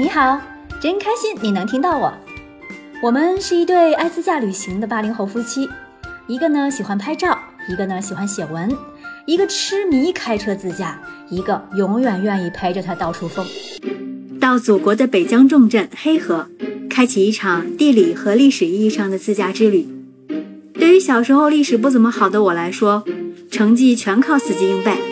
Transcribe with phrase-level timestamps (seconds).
[0.00, 0.40] 你好，
[0.80, 2.10] 真开心你能听到我。
[3.02, 5.68] 我们是一对爱自驾旅行的八零后夫妻，
[6.26, 7.38] 一个呢喜欢拍照，
[7.68, 8.74] 一个呢喜欢写文，
[9.26, 13.46] 一个痴迷开车自驾，一个永远愿意陪着他到处疯。
[14.40, 16.46] 到祖国的北疆重镇黑河，
[16.88, 19.86] 开启一场地理和历史意义上的自驾之旅。
[20.72, 23.04] 对于小时候历史不怎么好的我来说，
[23.50, 25.09] 成绩全靠死记硬背。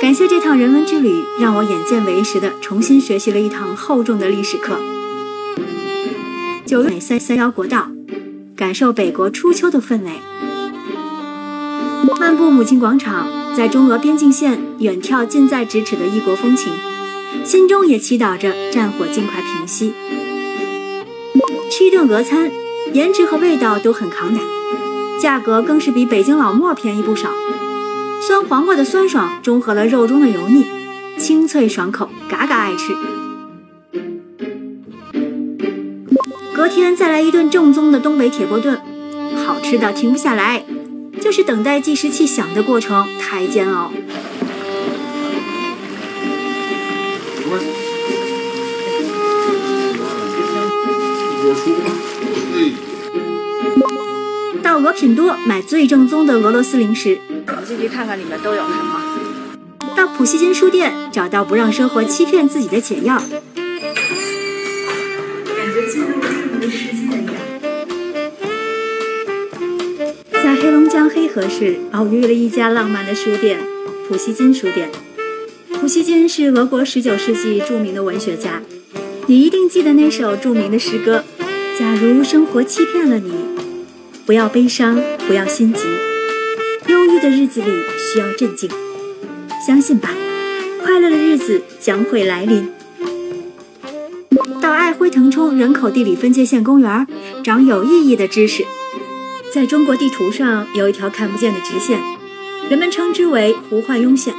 [0.00, 4.78] 感谢这趟人文之旅，让我眼见为实的重新学习了一堂厚重的历史课。
[6.64, 7.90] 九月三三幺国道，
[8.56, 10.10] 感受北国初秋的氛围。
[12.18, 16.72] 漫步母亲广场，在中俄边境线远眺近在咫尺的异国风情，
[17.44, 19.92] 心中也祈祷着战火尽快平息。
[21.70, 22.50] 吃一顿俄餐，
[22.94, 24.40] 颜值和味道都很扛打，
[25.20, 27.28] 价格更是比北京老莫便宜不少。
[28.20, 30.66] 酸黄瓜的酸爽中和了肉中的油腻，
[31.18, 32.94] 清脆爽口，嘎嘎爱吃。
[36.54, 38.78] 隔天再来一顿正宗的东北铁锅炖，
[39.46, 40.62] 好吃的停不下来，
[41.20, 43.90] 就是等待计时器响的过程太煎熬。
[54.62, 57.18] 到俄品多买最正宗的俄罗斯零食。
[57.50, 59.00] 我们进去看看里面都有什么。
[59.96, 63.20] 到普希金书店找到不让生活欺骗自己的解药。
[63.56, 63.66] 感
[65.74, 67.34] 觉进入另一个世界一样。
[70.32, 73.58] 在黑龙江黑河市偶遇了一家浪漫的书店——
[74.08, 74.90] 普希金书店。
[75.80, 78.62] 普希金是俄国19世纪著名的文学家，
[79.26, 81.24] 你一定记得那首著名的诗歌
[81.78, 83.32] ：“假如生活欺骗了你，
[84.26, 85.80] 不要悲伤，不要心急。”
[86.86, 87.66] 忧郁的日子里
[87.98, 88.68] 需要镇静，
[89.66, 90.10] 相信吧，
[90.82, 92.68] 快乐的日子将会来临。
[94.60, 97.06] 到爱辉腾冲人口地理分界线公园，
[97.44, 98.64] 长有意义的知识。
[99.52, 102.00] 在中国地图上有一条看不见的直线，
[102.68, 104.34] 人们称之为胡焕庸线。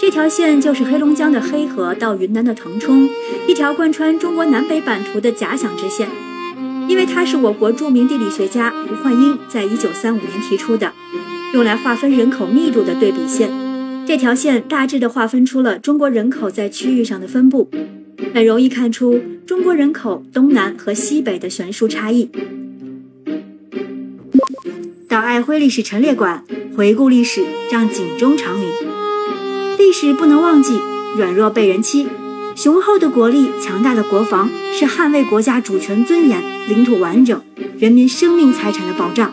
[0.00, 3.08] 这条线就是黑龙江的黑河到云南的腾冲，
[3.46, 6.08] 一条贯穿中国南北版图的假想直线。
[6.88, 10.92] 因为它是我国著名地理学家胡焕英在一九三五年提出的。
[11.56, 13.50] 用来划分人口密度的对比线，
[14.06, 17.70] 这条线大致的划分出了中国人口在区域上的分布，
[18.34, 22.28] 很容易看出中国人口东南和西北的悬殊差异。
[25.08, 26.44] 到爱辉历史陈列馆
[26.76, 28.68] 回顾历史，让警钟长鸣。
[29.78, 30.78] 历史不能忘记，
[31.16, 32.06] 软弱被人欺，
[32.54, 37.40] 雄厚的国力、强大的国防是捍卫国家主权尊严、领土完整、
[37.78, 39.32] 人民生命财产的保障。